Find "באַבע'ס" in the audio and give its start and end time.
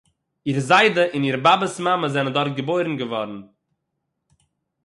1.45-1.75